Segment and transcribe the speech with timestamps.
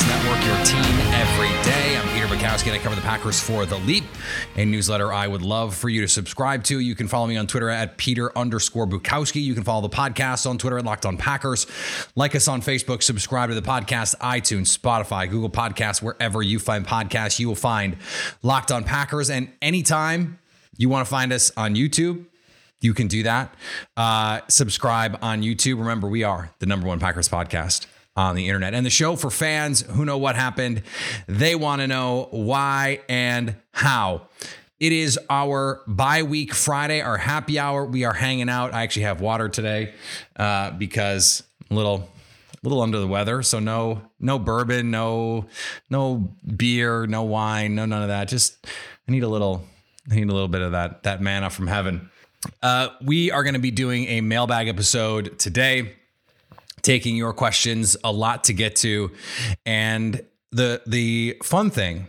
[0.00, 1.96] Podcast Network, your team every day.
[1.96, 4.04] I'm Peter Bukowski, and I cover the Packers for The Leap,
[4.56, 6.78] a newsletter I would love for you to subscribe to.
[6.78, 9.42] You can follow me on Twitter at Peter underscore Bukowski.
[9.42, 11.66] You can follow the podcast on Twitter at Locked On Packers.
[12.14, 16.86] Like us on Facebook, subscribe to the podcast, iTunes, Spotify, Google Podcasts, wherever you find
[16.86, 17.96] podcasts, you will find
[18.42, 19.28] Locked On Packers.
[19.30, 20.38] And anytime
[20.76, 22.24] you want to find us on YouTube,
[22.80, 23.54] you can do that.
[23.96, 25.78] Uh, subscribe on YouTube.
[25.78, 28.74] Remember, we are the number one Packers podcast on the internet.
[28.74, 30.82] And the show for fans who know what happened,
[31.26, 34.22] they want to know why and how.
[34.78, 37.84] It is our bye week Friday, our happy hour.
[37.84, 38.72] We are hanging out.
[38.72, 39.94] I actually have water today
[40.36, 42.08] uh, because a little
[42.62, 45.46] little under the weather so no no bourbon no
[45.88, 48.66] no beer no wine no none of that just
[49.08, 49.64] i need a little
[50.10, 52.10] i need a little bit of that that manna from heaven
[52.62, 55.94] uh, we are going to be doing a mailbag episode today,
[56.82, 57.96] taking your questions.
[58.04, 59.10] A lot to get to,
[59.64, 62.08] and the the fun thing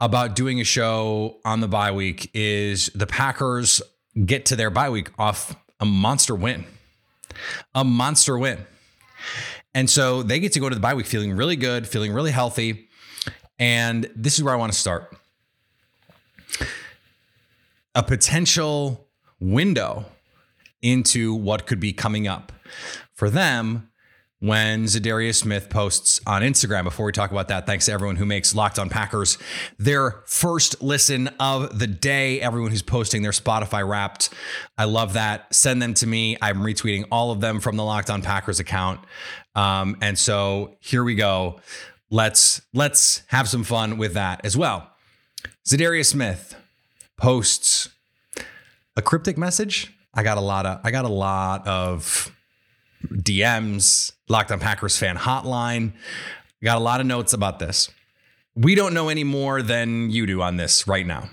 [0.00, 3.82] about doing a show on the bye week is the Packers
[4.24, 6.64] get to their bye week off a monster win,
[7.74, 8.58] a monster win,
[9.74, 12.30] and so they get to go to the bye week feeling really good, feeling really
[12.30, 12.88] healthy,
[13.58, 15.16] and this is where I want to start.
[17.94, 19.06] A potential
[19.38, 20.06] window
[20.80, 22.52] into what could be coming up
[23.12, 23.88] for them
[24.42, 26.82] when Za'Darius Smith posts on Instagram.
[26.82, 29.38] Before we talk about that, thanks to everyone who makes Locked On Packers
[29.78, 32.40] their first listen of the day.
[32.40, 34.30] Everyone who's posting their Spotify wrapped.
[34.76, 35.54] I love that.
[35.54, 36.36] Send them to me.
[36.42, 38.98] I'm retweeting all of them from the Locked On Packers account.
[39.54, 41.60] Um, and so here we go.
[42.10, 44.90] Let's let's have some fun with that as well.
[45.64, 46.56] Za'Darius Smith
[47.16, 47.90] posts
[48.96, 49.94] a cryptic message.
[50.12, 52.34] I got a lot of I got a lot of
[53.08, 55.92] DMs, Locked on Packers fan hotline.
[56.62, 57.90] Got a lot of notes about this.
[58.54, 61.28] We don't know any more than you do on this right now.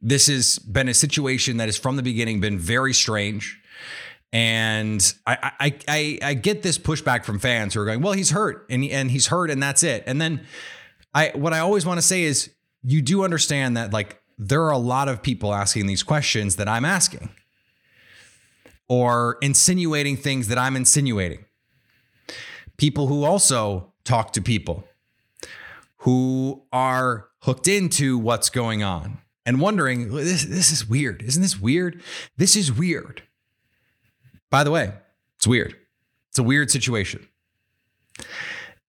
[0.00, 3.60] This has been a situation that has from the beginning been very strange.
[4.32, 8.30] And I, I, I, I get this pushback from fans who are going, well, he's
[8.30, 10.02] hurt and, and he's hurt and that's it.
[10.06, 10.44] And then
[11.14, 12.50] I, what I always want to say is
[12.82, 16.68] you do understand that like there are a lot of people asking these questions that
[16.68, 17.30] I'm asking
[18.88, 21.44] or insinuating things that I'm insinuating.
[22.76, 24.84] People who also talk to people
[25.98, 31.22] who are hooked into what's going on and wondering, this, this is weird.
[31.22, 32.02] Isn't this weird?
[32.36, 33.22] This is weird.
[34.50, 34.92] By the way,
[35.36, 35.74] it's weird.
[36.30, 37.26] It's a weird situation.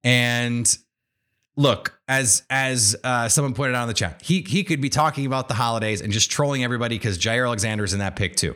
[0.04, 0.78] And
[1.56, 5.26] look, as as uh, someone pointed out in the chat, he he could be talking
[5.26, 8.56] about the holidays and just trolling everybody because Jaire Alexander's in that pick too.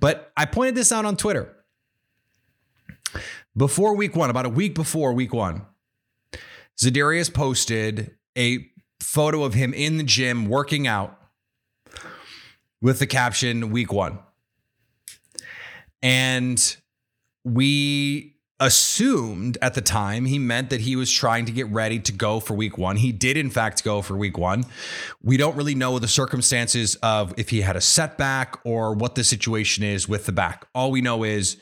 [0.00, 1.54] But I pointed this out on Twitter
[3.56, 5.62] before week one, about a week before week one.
[6.80, 8.70] Za'Darius posted a
[9.00, 11.18] photo of him in the gym working out
[12.80, 14.20] with the caption "Week One,"
[16.02, 16.76] and
[17.44, 22.12] we assumed at the time he meant that he was trying to get ready to
[22.12, 22.96] go for week one.
[22.96, 24.64] He did, in fact, go for week one.
[25.22, 29.22] We don't really know the circumstances of if he had a setback or what the
[29.22, 30.66] situation is with the back.
[30.74, 31.56] All we know is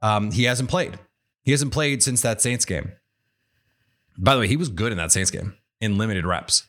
[0.00, 0.98] um, he hasn't played.
[1.42, 2.92] He hasn't played since that Saints game.
[4.16, 6.66] By the way, he was good in that Saints game in limited reps.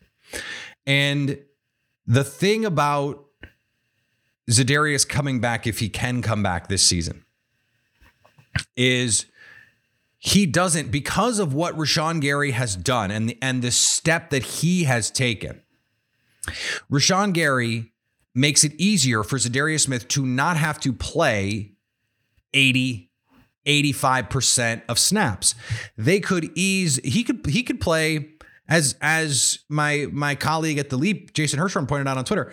[0.86, 1.40] And
[2.06, 3.26] the thing about
[4.50, 7.24] Za'Darius coming back, if he can come back this season,
[8.76, 9.26] is
[10.20, 14.44] he doesn't because of what Rashan Gary has done and the, and the step that
[14.44, 15.62] he has taken.
[16.92, 17.94] Rashan Gary
[18.36, 21.74] makes it easier for Za'Darius Smith to not have to play
[22.54, 23.10] 80
[23.66, 25.54] 85% of snaps.
[25.98, 28.32] They could ease he could he could play
[28.68, 32.52] as as my my colleague at the Leap Jason Hirschhorn pointed out on Twitter.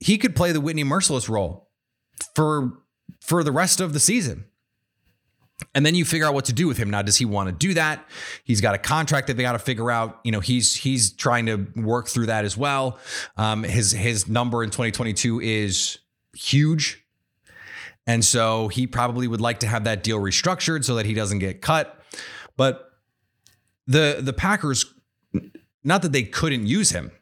[0.00, 1.70] He could play the Whitney Mercilus role
[2.34, 2.72] for
[3.20, 4.46] for the rest of the season.
[5.74, 6.90] And then you figure out what to do with him.
[6.90, 8.06] Now, does he want to do that?
[8.44, 10.20] He's got a contract that they got to figure out.
[10.24, 12.98] You know, he's he's trying to work through that as well.
[13.36, 15.98] Um, his his number in 2022 is
[16.34, 17.04] huge.
[18.06, 21.38] And so he probably would like to have that deal restructured so that he doesn't
[21.38, 22.02] get cut.
[22.56, 22.90] But
[23.86, 24.92] the the Packers,
[25.84, 27.12] not that they couldn't use him,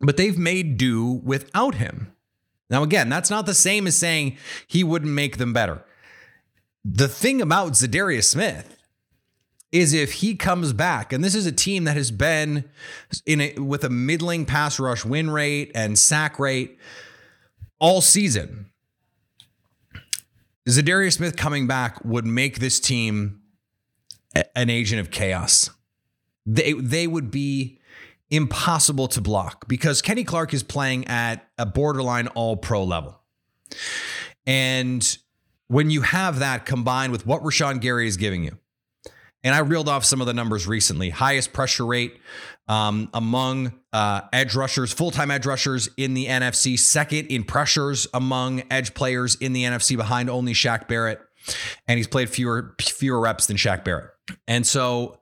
[0.00, 2.12] but they've made do without him.
[2.68, 4.36] Now, again, that's not the same as saying
[4.68, 5.84] he wouldn't make them better.
[6.84, 8.76] The thing about Za'Darius Smith
[9.72, 12.68] is if he comes back, and this is a team that has been
[13.26, 16.78] in a, with a middling pass rush win rate and sack rate
[17.78, 18.70] all season.
[20.68, 23.40] Za'Darius Smith coming back would make this team
[24.54, 25.70] an agent of chaos.
[26.46, 27.78] They they would be
[28.30, 33.20] impossible to block because Kenny Clark is playing at a borderline all pro level.
[34.46, 35.18] And
[35.70, 38.58] when you have that combined with what Rashan Gary is giving you,
[39.44, 42.18] and I reeled off some of the numbers recently highest pressure rate
[42.66, 48.08] um, among uh, edge rushers, full time edge rushers in the NFC, second in pressures
[48.12, 51.20] among edge players in the NFC behind only Shaq Barrett.
[51.86, 54.10] And he's played fewer fewer reps than Shaq Barrett.
[54.48, 55.20] And so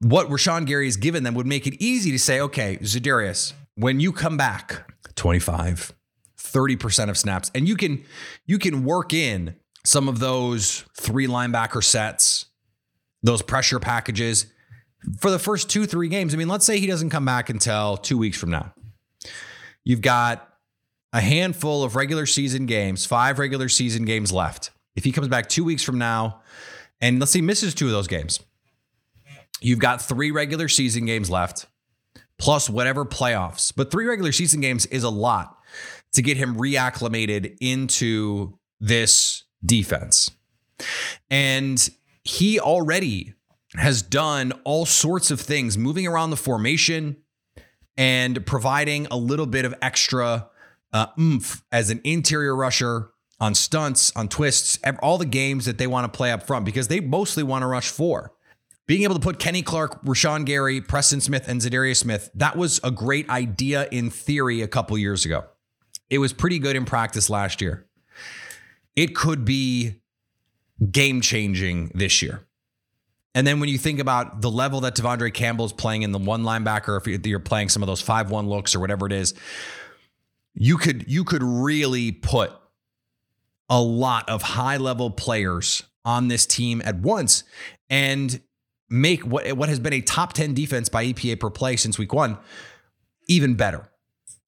[0.00, 4.00] what Rashan Gary has given them would make it easy to say, okay, Za'Darius, when
[4.00, 5.92] you come back, 25,
[6.52, 8.04] 30% of snaps, and you can
[8.46, 12.46] you can work in some of those three linebacker sets,
[13.22, 14.46] those pressure packages
[15.20, 16.34] for the first two, three games.
[16.34, 18.72] I mean, let's say he doesn't come back until two weeks from now.
[19.84, 20.48] You've got
[21.12, 24.70] a handful of regular season games, five regular season games left.
[24.96, 26.40] If he comes back two weeks from now,
[27.00, 28.40] and let's say misses two of those games,
[29.60, 31.66] You've got three regular season games left,
[32.38, 33.72] plus whatever playoffs.
[33.74, 35.55] But three regular season games is a lot
[36.16, 40.30] to get him reacclimated into this defense.
[41.30, 41.88] And
[42.22, 43.34] he already
[43.74, 47.16] has done all sorts of things, moving around the formation
[47.96, 50.48] and providing a little bit of extra
[50.92, 55.86] uh, oomph as an interior rusher on stunts, on twists, all the games that they
[55.86, 58.32] want to play up front because they mostly want to rush four
[58.86, 62.80] being able to put Kenny Clark, Rashan Gary, Preston Smith, and Za'Darius Smith, that was
[62.84, 65.44] a great idea in theory a couple years ago.
[66.10, 67.86] It was pretty good in practice last year.
[68.94, 70.00] It could be
[70.90, 72.46] game changing this year.
[73.34, 76.18] And then when you think about the level that De'Vondre Campbell is playing in the
[76.18, 79.34] one linebacker, if you're playing some of those five one looks or whatever it is,
[80.54, 82.52] you could you could really put
[83.68, 87.44] a lot of high level players on this team at once.
[87.90, 88.40] And
[88.88, 92.12] make what what has been a top 10 defense by EPA per play since week
[92.12, 92.38] 1
[93.28, 93.88] even better.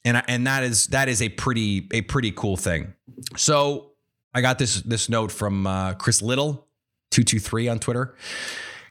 [0.04, 2.94] And and that is that is a pretty a pretty cool thing.
[3.36, 3.92] So
[4.34, 6.66] I got this this note from uh, Chris Little
[7.10, 8.14] 223 on Twitter.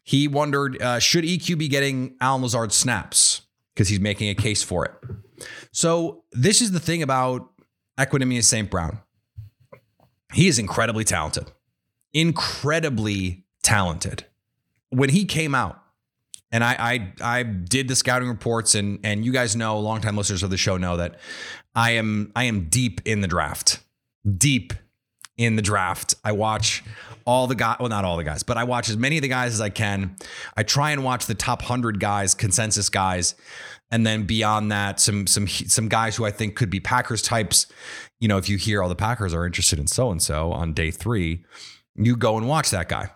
[0.03, 3.41] He wondered uh, should EQ be getting Allen Lazard snaps
[3.73, 4.91] because he's making a case for it.
[5.71, 7.49] So this is the thing about
[7.97, 8.69] Equanimeous St.
[8.69, 8.99] Brown.
[10.33, 11.51] He is incredibly talented.
[12.13, 14.25] Incredibly talented
[14.89, 15.81] when he came out,
[16.51, 16.75] and I,
[17.21, 20.57] I I did the scouting reports, and and you guys know, longtime listeners of the
[20.57, 21.19] show know that
[21.75, 23.79] I am I am deep in the draft,
[24.37, 24.73] deep
[25.37, 26.15] in the draft.
[26.23, 26.83] I watch
[27.25, 29.27] all the guys, well, not all the guys, but I watch as many of the
[29.27, 30.15] guys as I can.
[30.55, 33.35] I try and watch the top hundred guys, consensus guys,
[33.91, 37.67] and then beyond that, some some some guys who I think could be Packers types.
[38.19, 40.73] You know, if you hear all the Packers are interested in so and so on
[40.73, 41.45] day three,
[41.95, 43.11] you go and watch that guy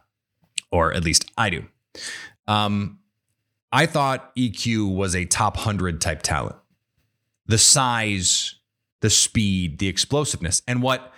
[0.72, 1.66] or at least I do.
[2.48, 3.00] Um,
[3.72, 6.56] I thought EQ was a top 100 type talent.
[7.46, 8.56] The size,
[9.00, 10.62] the speed, the explosiveness.
[10.68, 11.14] And what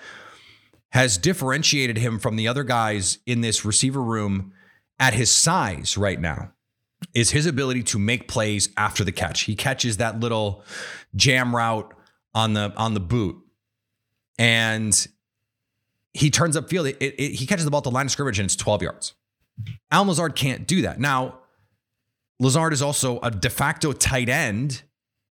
[0.90, 4.54] has differentiated him from the other guys in this receiver room
[5.00, 6.52] at his size right now
[7.14, 9.42] is his ability to make plays after the catch.
[9.42, 10.64] He catches that little
[11.16, 11.94] jam route
[12.36, 13.38] on the on the boot
[14.40, 15.07] and
[16.14, 16.88] he turns up field.
[16.88, 19.14] It, it, he catches the ball at the line of scrimmage and it's 12 yards.
[19.92, 21.00] Al Lazard can't do that.
[21.00, 21.40] Now,
[22.40, 24.83] Lazard is also a de facto tight end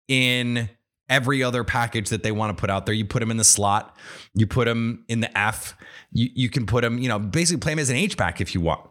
[0.07, 0.69] in
[1.09, 2.95] every other package that they want to put out there.
[2.95, 3.95] You put him in the slot,
[4.33, 5.75] you put him in the F,
[6.13, 8.55] you, you can put him, you know, basically play him as an H back if
[8.55, 8.87] you want.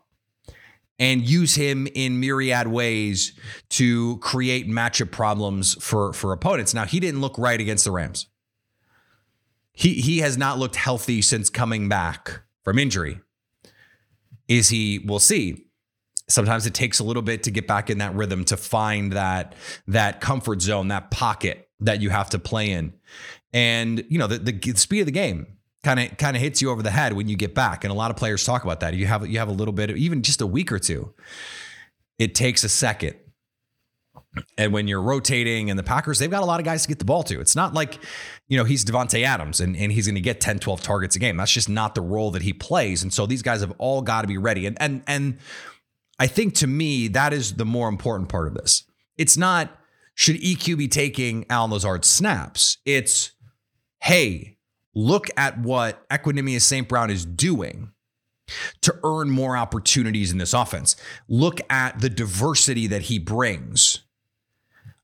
[0.98, 3.32] And use him in myriad ways
[3.70, 6.74] to create matchup problems for, for opponents.
[6.74, 8.26] Now, he didn't look right against the Rams.
[9.72, 13.20] He he has not looked healthy since coming back from injury.
[14.46, 14.98] Is he?
[14.98, 15.69] We'll see.
[16.30, 19.54] Sometimes it takes a little bit to get back in that rhythm to find that
[19.88, 22.92] that comfort zone, that pocket that you have to play in.
[23.52, 26.70] And you know the, the speed of the game kind of kind of hits you
[26.70, 27.84] over the head when you get back.
[27.84, 28.94] And a lot of players talk about that.
[28.94, 31.12] You have you have a little bit of even just a week or two.
[32.18, 33.16] It takes a second.
[34.56, 37.00] And when you're rotating and the Packers, they've got a lot of guys to get
[37.00, 37.40] the ball to.
[37.40, 37.98] It's not like,
[38.46, 41.18] you know, he's Davante Adams and, and he's going to get 10, 12 targets a
[41.18, 41.36] game.
[41.36, 43.02] That's just not the role that he plays.
[43.02, 44.66] And so these guys have all got to be ready.
[44.66, 45.38] And and and
[46.20, 48.84] I think to me, that is the more important part of this.
[49.16, 49.76] It's not
[50.14, 52.76] should EQ be taking Allen Lazard snaps?
[52.84, 53.32] It's
[54.02, 54.58] hey,
[54.94, 56.86] look at what Equanimeous St.
[56.86, 57.92] Brown is doing
[58.82, 60.94] to earn more opportunities in this offense.
[61.28, 64.00] Look at the diversity that he brings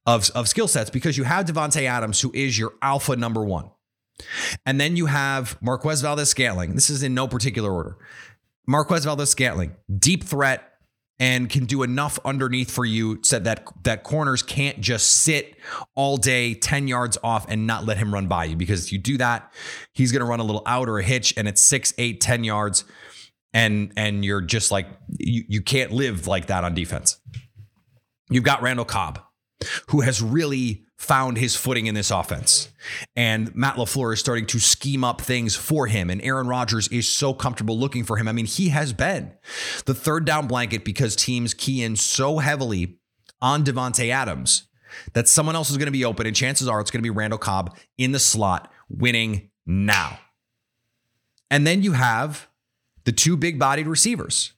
[0.05, 3.71] of, of skill sets because you have Davante Adams, who is your alpha number one.
[4.65, 6.75] And then you have Marquez Valdes Scantling.
[6.75, 7.97] This is in no particular order.
[8.67, 10.76] Marquez Valdes Scantling, deep threat
[11.19, 15.57] and can do enough underneath for you so that that corners can't just sit
[15.95, 18.57] all day 10 yards off and not let him run by you.
[18.57, 19.53] Because if you do that
[19.93, 22.45] he's going to run a little out or a hitch and it's 6 8 10
[22.45, 22.85] yards
[23.55, 24.87] and and you're just like
[25.19, 27.19] you, you can't live like that on defense.
[28.29, 29.21] You've got Randall Cobb
[29.89, 32.69] who has really found his footing in this offense.
[33.15, 36.11] And Matt LaFleur is starting to scheme up things for him.
[36.11, 38.29] And Aaron Rodgers is so comfortable looking for him.
[38.29, 39.33] I mean, he has been
[39.85, 42.99] the third down blanket because teams key in so heavily
[43.43, 44.69] on Davante Adams
[45.13, 46.27] that someone else is going to be open.
[46.27, 50.19] And chances are it's going to be Randall Cobb in the slot winning now.
[51.51, 52.49] And then you have
[53.05, 54.53] the two big bodied receivers.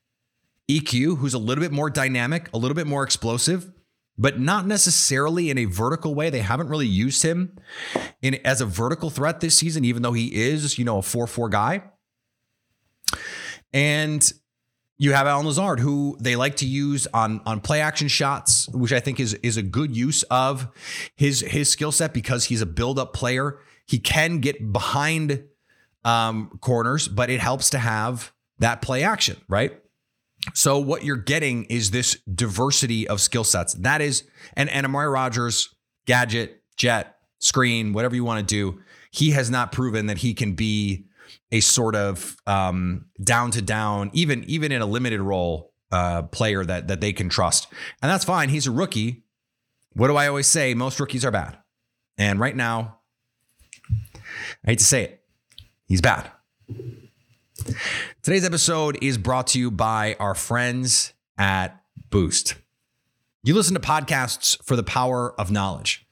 [0.70, 3.72] EQ, who's a little bit more dynamic, a little bit more explosive,
[4.18, 6.28] but not necessarily in a vertical way.
[6.28, 7.56] They haven't really used him
[8.20, 11.50] in as a vertical threat this season, even though he is, you know, a 4-4
[11.50, 11.82] guy.
[13.72, 14.30] And
[14.98, 18.92] you have Allen Lazard, who they like to use on on play action shots, which
[18.92, 20.68] I think is is a good use of
[21.14, 23.60] his his skill set because he's a build up player.
[23.86, 25.44] He can get behind
[26.04, 29.80] um, corners, but it helps to have that play action, right?
[30.54, 33.74] So what you're getting is this diversity of skill sets.
[33.74, 34.24] That is,
[34.54, 35.74] and, and Amari Rodgers,
[36.06, 40.54] gadget, jet, screen, whatever you want to do, he has not proven that he can
[40.54, 41.06] be
[41.50, 46.64] a sort of um, down to down, even even in a limited role uh, player
[46.64, 47.68] that that they can trust,
[48.02, 48.48] and that's fine.
[48.48, 49.24] He's a rookie.
[49.94, 50.74] What do I always say?
[50.74, 51.58] Most rookies are bad,
[52.16, 52.98] and right now,
[54.64, 55.22] I hate to say it,
[55.86, 56.30] he's bad.
[58.22, 62.54] Today's episode is brought to you by our friends at Boost.
[63.42, 66.06] You listen to podcasts for the power of knowledge.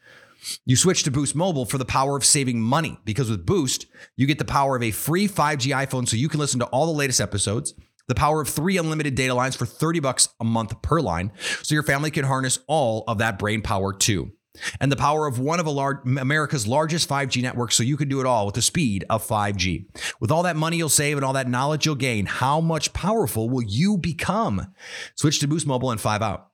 [0.65, 3.87] You switch to Boost Mobile for the power of saving money because with Boost,
[4.17, 6.87] you get the power of a free 5G iPhone so you can listen to all
[6.87, 7.75] the latest episodes,
[8.07, 11.33] the power of three unlimited data lines for 30 bucks a month per line
[11.63, 14.33] so your family can harness all of that brain power too
[14.81, 18.21] and the power of one of large, America's largest 5G networks so you can do
[18.21, 19.87] it all with the speed of 5G.
[20.21, 23.49] With all that money you'll save and all that knowledge you'll gain, how much powerful
[23.49, 24.73] will you become?
[25.15, 26.51] Switch to Boost Mobile and 5 out.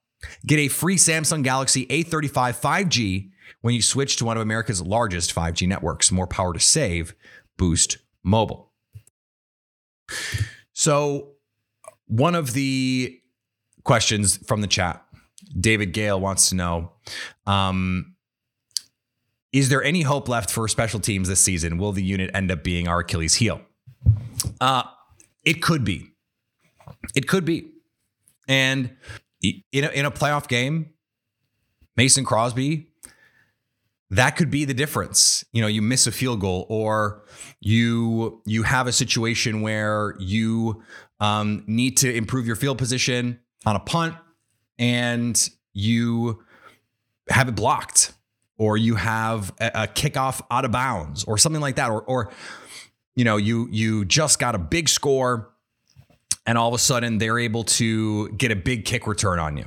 [0.47, 3.31] Get a free Samsung Galaxy A35 5G
[3.61, 6.13] when you switch to one of America's largest 5G networks.
[6.13, 7.15] More power to save,
[7.57, 8.73] Boost Mobile.
[10.73, 11.33] So,
[12.07, 13.21] one of the
[13.85, 15.02] questions from the chat
[15.59, 16.93] David Gale wants to know
[17.47, 18.15] um,
[19.53, 21.79] Is there any hope left for special teams this season?
[21.79, 23.61] Will the unit end up being our Achilles heel?
[24.61, 24.83] Uh,
[25.45, 26.09] it could be.
[27.15, 27.71] It could be.
[28.49, 28.91] And
[29.43, 30.91] in a, in a playoff game,
[31.97, 32.89] Mason Crosby,
[34.11, 35.45] that could be the difference.
[35.53, 37.25] You know, you miss a field goal, or
[37.61, 40.83] you you have a situation where you
[41.19, 44.15] um, need to improve your field position on a punt
[44.79, 46.43] and you
[47.29, 48.13] have it blocked
[48.59, 52.33] or you have a, kickoff out of bounds or something like that or or
[53.15, 55.53] you know you you just got a big score
[56.47, 59.67] and all of a sudden they're able to get a big kick return on you.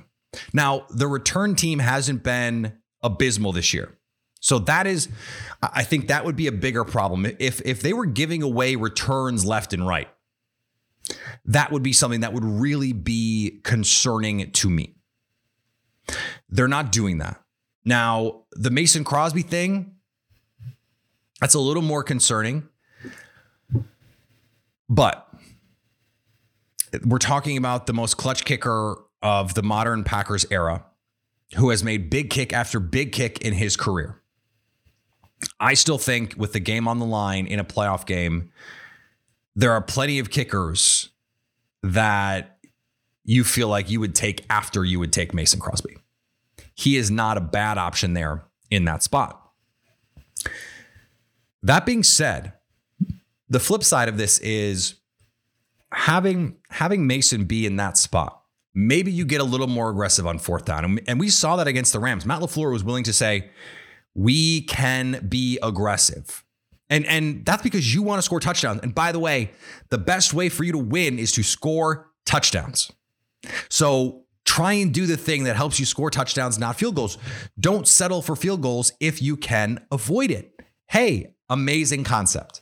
[0.54, 3.98] Now, the return team hasn't been abysmal this year.
[4.42, 5.10] So that is
[5.64, 9.46] I think that would be a bigger problem if if they were giving away returns
[9.46, 10.08] left and right.
[11.46, 14.95] That would be something that would really be concerning to me.
[16.50, 17.42] They're not doing that.
[17.84, 19.96] Now, the Mason Crosby thing,
[21.40, 22.68] that's a little more concerning.
[24.90, 25.28] But
[27.04, 30.86] we're talking about the most clutch kicker of the modern Packers era
[31.56, 34.22] who has made big kick after big kick in his career.
[35.60, 38.52] I still think with the game on the line in a playoff game,
[39.56, 41.10] there are plenty of kickers
[41.84, 42.55] that
[43.26, 45.98] you feel like you would take after you would take Mason Crosby.
[46.76, 49.42] He is not a bad option there in that spot.
[51.64, 52.54] That being said,
[53.50, 54.96] the flip side of this is
[55.92, 58.42] having having Mason be in that spot.
[58.74, 61.00] Maybe you get a little more aggressive on fourth down.
[61.08, 62.26] And we saw that against the Rams.
[62.26, 63.50] Matt LaFleur was willing to say,
[64.14, 66.44] we can be aggressive.
[66.90, 68.82] And, and that's because you want to score touchdowns.
[68.82, 69.52] And by the way,
[69.90, 72.92] the best way for you to win is to score touchdowns.
[73.70, 77.18] So try and do the thing that helps you score touchdowns, not field goals.
[77.60, 80.60] Don't settle for field goals if you can avoid it.
[80.88, 82.62] Hey, amazing concept.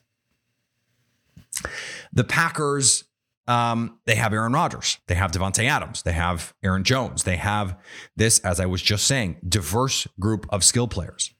[2.13, 3.03] The Packers
[3.47, 7.77] um, they have Aaron Rodgers, they have Davante Adams, they have Aaron Jones, they have
[8.15, 11.33] this, as I was just saying, diverse group of skill players.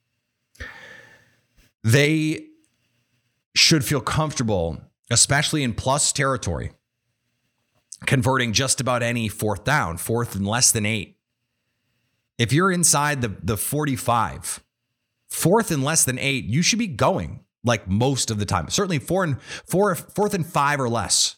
[1.83, 2.47] They
[3.55, 6.71] should feel comfortable, especially in plus territory,
[8.05, 11.17] converting just about any fourth down, fourth and less than eight.
[12.37, 14.63] If you're inside the, the 45,
[15.29, 18.69] fourth and less than eight, you should be going like most of the time.
[18.69, 21.37] Certainly four and four, fourth and five or less.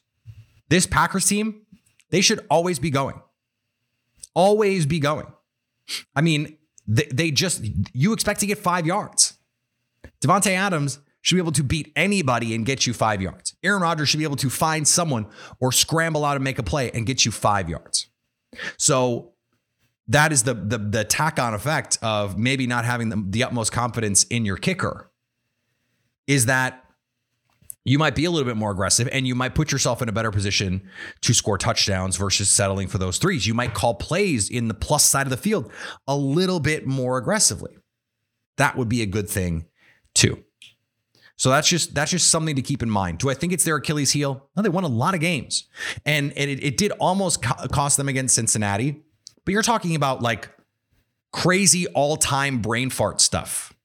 [0.69, 1.61] This Packers team,
[2.09, 3.21] they should always be going.
[4.33, 5.27] Always be going.
[6.15, 6.57] I mean,
[6.87, 9.37] they, they just, you expect to get five yards.
[10.21, 13.55] Davante Adams should be able to beat anybody and get you five yards.
[13.63, 15.25] Aaron Rodgers should be able to find someone
[15.59, 18.07] or scramble out and make a play and get you five yards.
[18.77, 19.33] So
[20.07, 23.71] that is the the, the tack on effect of maybe not having the, the utmost
[23.71, 25.11] confidence in your kicker.
[26.27, 26.83] Is that
[27.85, 30.11] you might be a little bit more aggressive and you might put yourself in a
[30.11, 30.87] better position
[31.21, 33.47] to score touchdowns versus settling for those threes.
[33.47, 35.71] You might call plays in the plus side of the field
[36.07, 37.77] a little bit more aggressively.
[38.57, 39.65] That would be a good thing
[40.13, 40.44] too.
[41.37, 43.17] So that's just that's just something to keep in mind.
[43.17, 44.49] Do I think it's their Achilles heel?
[44.55, 45.67] No, they won a lot of games,
[46.05, 49.03] and, and it, it did almost co- cost them against Cincinnati.
[49.43, 50.49] But you're talking about like
[51.33, 53.75] crazy all time brain fart stuff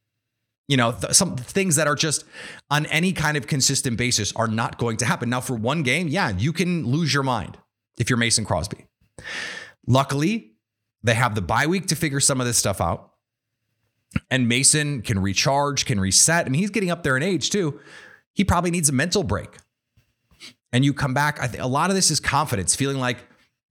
[0.71, 2.25] you know, th- some things that are just
[2.71, 5.28] on any kind of consistent basis are not going to happen.
[5.28, 7.59] Now, for one game, yeah, you can lose your mind
[7.99, 8.87] if you're Mason Crosby.
[9.88, 10.52] Luckily,
[11.02, 13.10] they have the bye week to figure some of this stuff out.
[14.31, 16.47] And Mason can recharge, can reset.
[16.47, 17.81] I mean, he's getting up there in age too.
[18.33, 19.57] He probably needs a mental break.
[20.73, 21.40] And you come back.
[21.40, 23.19] I think a lot of this is confidence, feeling like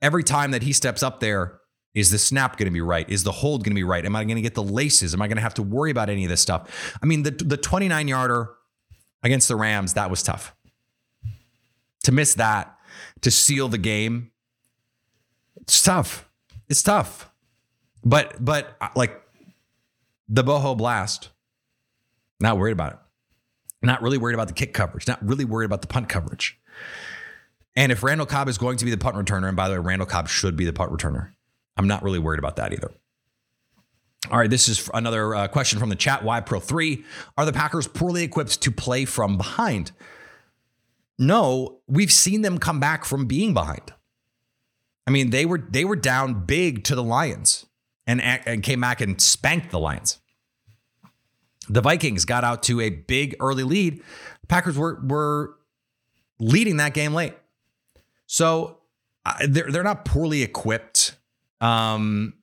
[0.02, 1.60] every time that he steps up there,
[1.96, 3.10] is the snap going to be right?
[3.10, 4.06] Is the hold going to be right?
[4.06, 5.14] Am I going to get the laces?
[5.14, 6.98] Am I going to have to worry about any of this stuff?
[7.02, 8.52] I mean, the the 29 yarder
[9.24, 10.56] against the Rams, that was tough.
[12.04, 12.78] To miss that,
[13.22, 14.32] to seal the game,
[15.62, 16.30] it's tough.
[16.70, 17.30] It's tough.
[18.04, 19.20] But but uh, like
[20.30, 21.30] the Bojo blast,
[22.40, 23.00] not worried about it.
[23.82, 25.08] Not really worried about the kick coverage.
[25.08, 26.60] Not really worried about the punt coverage.
[27.76, 29.80] And if Randall Cobb is going to be the punt returner, and by the way,
[29.80, 31.32] Randall Cobb should be the punt returner.
[31.78, 32.92] I'm not really worried about that either.
[34.30, 36.24] All right, this is another uh, question from the chat.
[36.24, 37.04] Why Pro 3?
[37.38, 39.94] Are the Packers poorly equipped to play from behind?
[41.18, 43.94] No, we've seen them come back from being behind.
[45.08, 47.66] I mean, they were they were down big to the Lions
[48.10, 50.20] and and came back and spanked the Lions.
[51.70, 54.02] The Vikings got out to a big early lead.
[54.48, 55.56] Packers were were
[56.40, 57.36] leading that game late.
[58.26, 58.80] So
[59.26, 61.16] uh, they're they're not poorly equipped
[61.62, 62.34] um,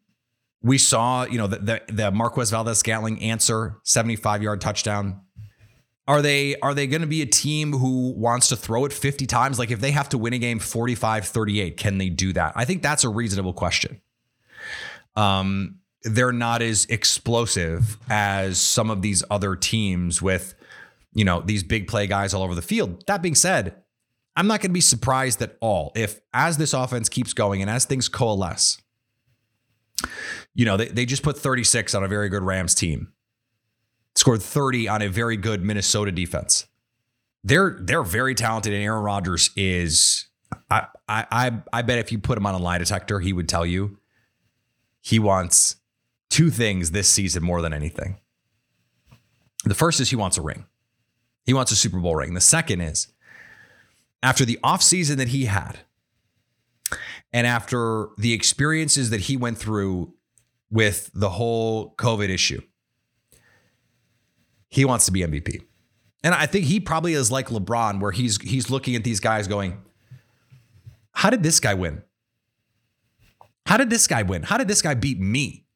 [0.62, 5.20] we saw, you know, the the, the Marquez Valdes Scantling answer 75 yard touchdown.
[6.08, 9.26] Are they are they going to be a team who wants to throw it 50
[9.26, 9.58] times?
[9.58, 12.52] Like if they have to win a game 45-38, can they do that?
[12.54, 14.00] I think that's a reasonable question.
[15.16, 20.54] Um, they're not as explosive as some of these other teams with,
[21.14, 23.02] you know, these big play guys all over the field.
[23.06, 23.82] That being said,
[24.36, 27.70] I'm not going to be surprised at all if as this offense keeps going and
[27.70, 28.80] as things coalesce,
[30.54, 33.12] you know, they, they just put 36 on a very good Rams team,
[34.14, 36.66] scored 30 on a very good Minnesota defense.
[37.42, 40.26] They're they're very talented, and Aaron Rodgers is.
[40.68, 43.64] I I I bet if you put him on a lie detector, he would tell
[43.64, 43.98] you
[45.06, 45.76] he wants
[46.30, 48.18] two things this season more than anything.
[49.64, 50.66] The first is he wants a ring.
[51.44, 52.34] He wants a Super Bowl ring.
[52.34, 53.06] The second is
[54.20, 55.78] after the offseason that he had,
[57.32, 60.12] and after the experiences that he went through
[60.72, 62.62] with the whole COVID issue,
[64.68, 65.62] he wants to be MVP.
[66.24, 69.46] And I think he probably is like LeBron, where he's he's looking at these guys
[69.46, 69.80] going,
[71.12, 72.02] How did this guy win?
[73.66, 74.42] How did this guy win?
[74.42, 75.66] How did this guy beat me?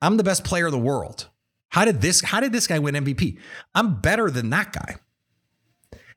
[0.00, 1.28] I'm the best player in the world.
[1.70, 3.38] How did this how did this guy win MVP?
[3.74, 4.96] I'm better than that guy.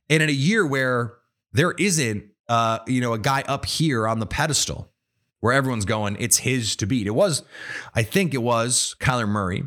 [0.10, 1.16] And in a year where
[1.54, 4.92] there isn't uh, you know, a guy up here on the pedestal
[5.40, 7.08] where everyone's going, it's his to beat.
[7.08, 7.44] It was,
[7.96, 9.64] I think it was Kyler Murray.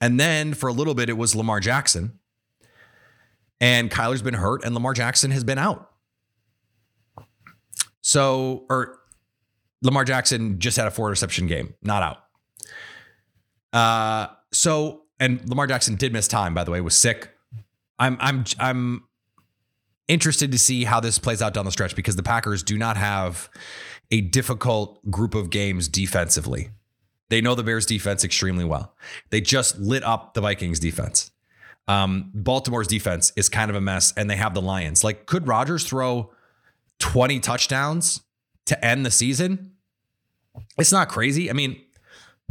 [0.00, 2.18] And then for a little bit, it was Lamar Jackson.
[3.60, 5.90] And Kyler's been hurt and Lamar Jackson has been out.
[8.00, 9.00] So, or
[9.84, 12.18] Lamar Jackson just had a four interception game, not out.
[13.72, 17.30] Uh, so, and Lamar Jackson did miss time, by the way, was sick.
[17.98, 19.04] I'm, I'm, I'm
[20.08, 22.96] interested to see how this plays out down the stretch because the Packers do not
[22.96, 23.50] have
[24.10, 26.70] a difficult group of games defensively.
[27.28, 28.94] They know the Bears defense extremely well.
[29.30, 31.30] They just lit up the Vikings defense.
[31.88, 35.04] Um, Baltimore's defense is kind of a mess, and they have the Lions.
[35.04, 36.32] Like, could Rodgers throw
[37.00, 38.22] 20 touchdowns
[38.66, 39.72] to end the season.
[40.78, 41.50] It's not crazy.
[41.50, 41.80] I mean,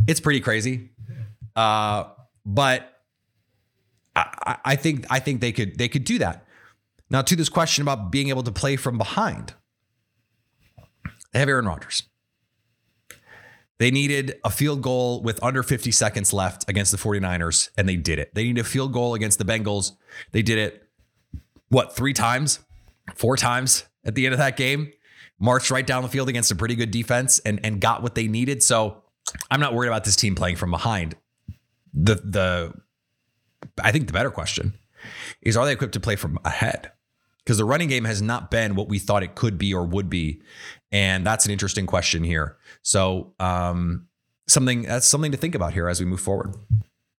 [0.08, 0.89] it's pretty crazy.
[1.56, 2.06] Uh,
[2.46, 3.02] but
[4.16, 6.46] I, I think I think they could they could do that.
[7.10, 9.54] Now to this question about being able to play from behind.
[11.32, 12.04] They have Aaron Rodgers.
[13.80, 17.96] They needed a field goal with under 50 seconds left against the 49ers, and they
[17.96, 18.34] did it.
[18.34, 19.94] They needed a field goal against the Bengals.
[20.32, 20.88] They did it,
[21.70, 22.60] what, three times,
[23.16, 24.94] four times at the end of that game?
[25.44, 28.30] Marched right down the field against a pretty good defense and, and got what they
[28.30, 28.64] needed.
[28.64, 29.04] So
[29.52, 31.18] I'm not worried about this team playing from behind.
[31.94, 32.74] The the
[33.84, 34.74] I think the better question
[35.42, 36.94] is are they equipped to play from ahead?
[37.44, 40.10] Because the running game has not been what we thought it could be or would
[40.10, 40.42] be.
[40.94, 42.56] And that's an interesting question here.
[42.82, 44.08] So um,
[44.48, 46.56] something that's something to think about here as we move forward.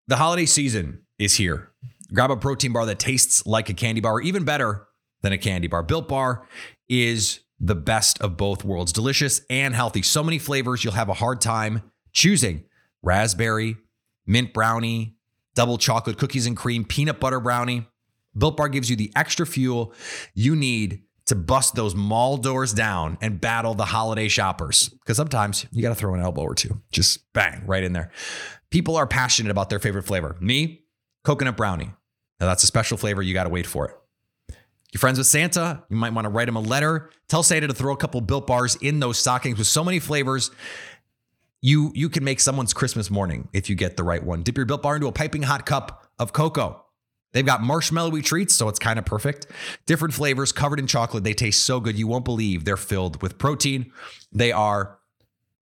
[0.07, 1.69] The holiday season is here.
[2.11, 4.87] Grab a protein bar that tastes like a candy bar, or even better
[5.21, 5.83] than a candy bar.
[5.83, 6.47] Built Bar
[6.89, 10.01] is the best of both worlds, delicious and healthy.
[10.01, 12.65] So many flavors, you'll have a hard time choosing
[13.01, 13.77] raspberry,
[14.25, 15.15] mint brownie,
[15.55, 17.87] double chocolate cookies and cream, peanut butter brownie.
[18.37, 19.93] Built Bar gives you the extra fuel
[20.33, 24.89] you need to bust those mall doors down and battle the holiday shoppers.
[24.89, 28.11] Because sometimes you got to throw an elbow or two, just bang right in there.
[28.69, 30.35] People are passionate about their favorite flavor.
[30.39, 30.83] Me,
[31.23, 31.91] coconut brownie.
[32.39, 33.21] Now that's a special flavor.
[33.21, 33.95] You got to wait for it.
[34.95, 37.09] You're friends with Santa, you might want to write him a letter.
[37.27, 40.51] Tell Santa to throw a couple built bars in those stockings with so many flavors.
[41.61, 44.41] You, you can make someone's Christmas morning if you get the right one.
[44.41, 46.85] Dip your built bar into a piping hot cup of cocoa.
[47.33, 49.47] They've got marshmallowy treats, so it's kind of perfect.
[49.85, 51.25] Different flavors covered in chocolate.
[51.25, 51.99] They taste so good.
[51.99, 53.91] You won't believe they're filled with protein.
[54.31, 54.97] They are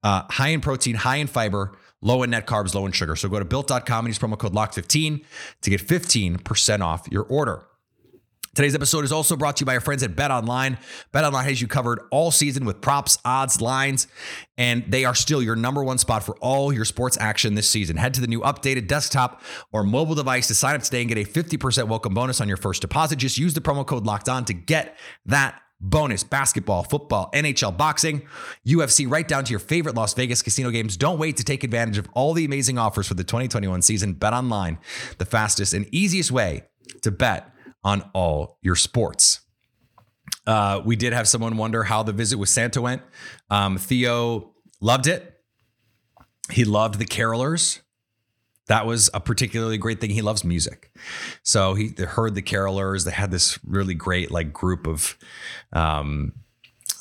[0.04, 3.16] uh, high in protein, high in fiber, low in net carbs, low in sugar.
[3.16, 5.24] So go to built.com and use promo code LOCK15
[5.64, 7.66] to get 15% off your order.
[8.56, 10.78] Today's episode is also brought to you by our friends at Bet Online.
[11.12, 14.06] Bet Online has you covered all season with props, odds, lines,
[14.60, 17.98] and they are still your number one spot for all your sports action this season.
[17.98, 21.18] Head to the new updated desktop or mobile device to sign up today and get
[21.18, 23.16] a 50% welcome bonus on your first deposit.
[23.16, 28.22] Just use the promo code locked on to get that bonus basketball, football, NHL, boxing,
[28.68, 30.96] UFC, right down to your favorite Las Vegas casino games.
[30.96, 34.14] Don't wait to take advantage of all the amazing offers for the 2021 season.
[34.14, 34.78] Bet online,
[35.18, 36.66] the fastest and easiest way
[37.02, 37.53] to bet
[37.84, 39.42] on all your sports.
[40.46, 43.02] Uh, we did have someone wonder how the visit with Santa went.
[43.50, 45.42] Um, Theo loved it.
[46.52, 47.80] He loved the carolers.
[48.68, 50.10] That was a particularly great thing.
[50.10, 50.92] He loves music,
[51.44, 53.04] so he heard the carolers.
[53.04, 55.18] They had this really great like group of,
[55.74, 56.32] um,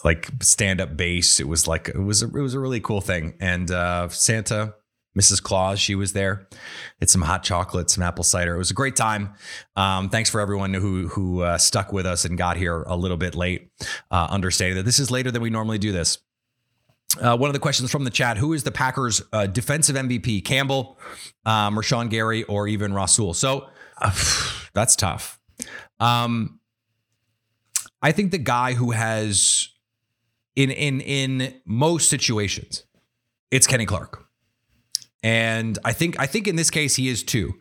[0.04, 1.38] like stand up bass.
[1.38, 3.34] It was like it was a, it was a really cool thing.
[3.40, 4.74] And uh, Santa
[5.18, 5.42] Mrs.
[5.42, 6.48] Claus, she was there.
[7.01, 8.55] Had some hot chocolate, some apple cider.
[8.55, 9.35] It was a great time.
[9.77, 13.18] Um, thanks for everyone who who uh, stuck with us and got here a little
[13.18, 13.70] bit late,
[14.11, 16.18] uh, understanding that this is later than we normally do this.
[17.20, 20.44] Uh, one of the questions from the chat: Who is the Packers' uh, defensive MVP?
[20.44, 20.98] Campbell,
[21.44, 23.35] um, Rashan Gary, or even Rasul?
[23.35, 23.68] So
[24.72, 25.38] that's tough.
[26.01, 26.59] Um,
[28.01, 29.68] I think the guy who has,
[30.57, 32.85] in in in most situations,
[33.51, 34.21] it's Kenny Clark.
[35.22, 37.54] And I think I think in this case he is too.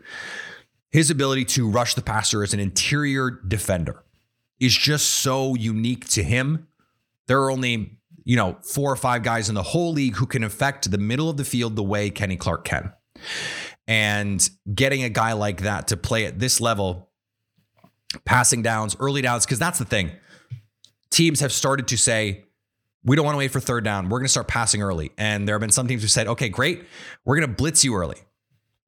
[0.90, 4.04] His ability to rush the passer as an interior defender
[4.60, 6.68] is just so unique to him.
[7.28, 10.44] There are only, you know, four or five guys in the whole league who can
[10.44, 12.92] affect the middle of the field the way Kenny Clark can.
[13.88, 17.10] And getting a guy like that to play at this level,
[18.26, 20.12] passing downs, early downs, because that's the thing.
[21.10, 22.46] Teams have started to say,
[23.04, 24.10] we don't want to wait for third down.
[24.10, 25.12] We're going to start passing early.
[25.18, 26.84] And there have been some teams who said, okay, great.
[27.26, 28.18] We're going to blitz you early.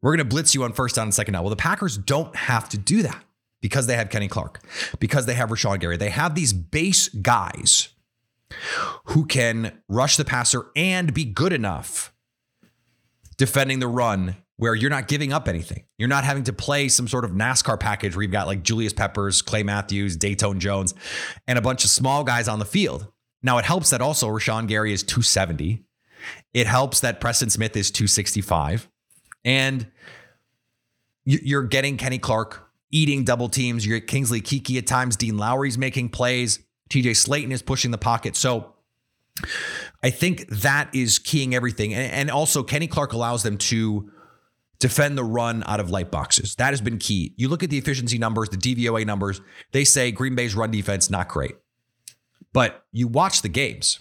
[0.01, 1.43] We're going to blitz you on first down and second down.
[1.43, 3.23] Well, the Packers don't have to do that
[3.61, 4.61] because they have Kenny Clark,
[4.99, 5.97] because they have Rashan Gary.
[5.97, 7.89] They have these base guys
[9.05, 12.13] who can rush the passer and be good enough
[13.37, 15.85] defending the run where you're not giving up anything.
[15.97, 18.93] You're not having to play some sort of NASCAR package where you've got like Julius
[18.93, 20.93] Peppers, Clay Matthews, Datone Jones,
[21.47, 23.07] and a bunch of small guys on the field.
[23.43, 25.83] Now it helps that also Rashan Gary is 270.
[26.53, 28.89] It helps that Preston Smith is 265.
[29.43, 29.87] And
[31.25, 33.85] you're getting Kenny Clark eating double teams.
[33.85, 35.15] You're Kingsley Keke at times.
[35.17, 36.59] Dean Lowry's making plays.
[36.89, 38.35] TJ Slaton is pushing the pocket.
[38.35, 38.73] So
[40.01, 41.93] I think that is keying everything.
[41.93, 44.11] And also, Kenny Clark allows them to
[44.79, 46.55] defend the run out of light boxes.
[46.55, 47.33] That has been key.
[47.37, 51.09] You look at the efficiency numbers, the DVOA numbers, they say Green Bay's run defense,
[51.09, 51.55] not great.
[52.53, 53.99] But you watch the games.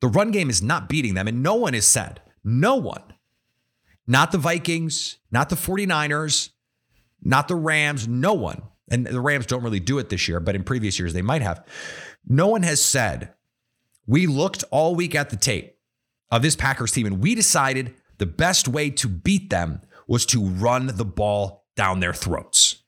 [0.00, 2.20] The run game is not beating them, and no one is said.
[2.42, 3.02] No one.
[4.06, 6.50] Not the Vikings, not the 49ers,
[7.22, 8.62] not the Rams, no one.
[8.90, 11.42] And the Rams don't really do it this year, but in previous years they might
[11.42, 11.64] have.
[12.26, 13.34] No one has said,
[14.06, 15.76] we looked all week at the tape
[16.30, 20.44] of this Packers team and we decided the best way to beat them was to
[20.44, 22.79] run the ball down their throats.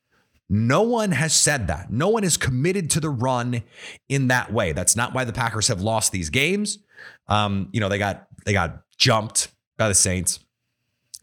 [0.48, 1.90] No one has said that.
[1.90, 3.62] No one is committed to the run
[4.08, 4.72] in that way.
[4.72, 6.78] That's not why the Packers have lost these games.
[7.28, 10.40] Um, you know, they got they got jumped by the Saints.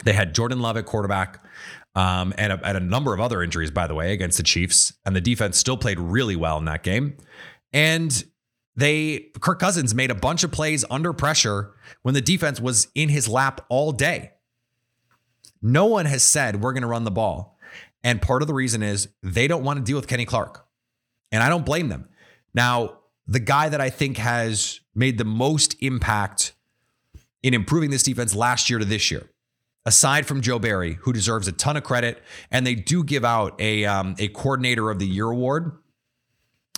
[0.04, 1.44] They had Jordan Love at quarterback.
[1.96, 4.94] Um, and, a, and a number of other injuries, by the way, against the Chiefs.
[5.06, 7.18] And the defense still played really well in that game.
[7.74, 8.24] And
[8.76, 13.10] they, Kirk Cousins made a bunch of plays under pressure when the defense was in
[13.10, 14.32] his lap all day.
[15.62, 17.58] No one has said we're going to run the ball.
[18.04, 20.66] And part of the reason is they don't want to deal with Kenny Clark.
[21.32, 22.10] And I don't blame them.
[22.54, 26.54] Now, the guy that I think has made the most impact
[27.44, 29.30] in improving this defense last year to this year
[29.86, 33.60] aside from Joe Barry, who deserves a ton of credit, and they do give out
[33.60, 35.72] a um, a coordinator of the year award.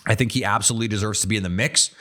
[0.06, 1.94] I think he absolutely deserves to be in the mix.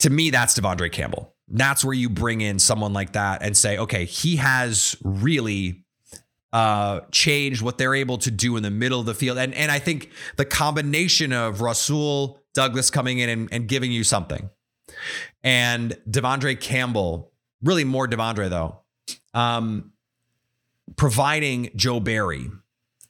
[0.00, 1.34] To me, that's De'Vondre Campbell.
[1.48, 5.83] That's where you bring in someone like that and say, okay, he has really
[6.54, 9.36] uh, changed what they're able to do in the middle of the field.
[9.38, 14.04] And and I think the combination of Rasul Douglas coming in and, and giving you
[14.04, 14.48] something,
[15.42, 18.78] and De'Vondre Campbell, really more De'Vondre though,
[19.34, 19.90] um,
[20.96, 22.48] providing Joe Barry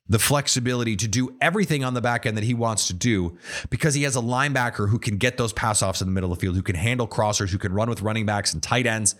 [0.06, 3.38] the flexibility to do everything on the back end that he wants to do
[3.70, 6.38] because he has a linebacker who can get those pass offs in the middle of
[6.38, 9.14] the field, who can handle crossers, who can run with running backs and tight ends,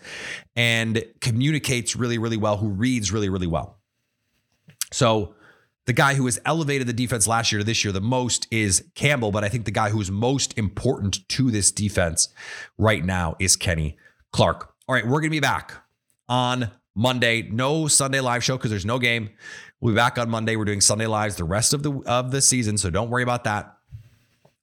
[0.55, 3.74] and communicates really, really well, who reads really, really well.
[4.91, 5.35] So,
[5.85, 8.85] the guy who has elevated the defense last year to this year the most is
[8.95, 12.29] Campbell, but I think the guy who is most important to this defense
[12.77, 13.97] right now is Kenny
[14.31, 14.73] Clark.
[14.87, 15.73] All right, we're going to be back
[16.27, 17.43] on Monday.
[17.43, 19.29] No Sunday live show because there's no game.
[19.79, 20.55] We'll be back on Monday.
[20.55, 23.43] We're doing Sunday lives the rest of the of the season, so don't worry about
[23.43, 23.77] that.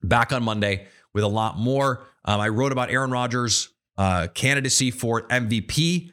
[0.02, 2.04] Back on Monday with a lot more.
[2.24, 6.12] Um, I wrote about Aaron Rodgers' uh, candidacy for MVP